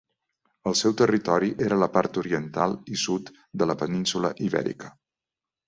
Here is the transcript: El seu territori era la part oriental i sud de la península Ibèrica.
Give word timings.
El 0.69 0.77
seu 0.79 0.95
territori 1.01 1.49
era 1.65 1.77
la 1.83 1.89
part 1.99 2.17
oriental 2.23 2.75
i 2.95 2.99
sud 3.03 3.31
de 3.63 3.71
la 3.73 3.79
península 3.85 4.35
Ibèrica. 4.51 4.93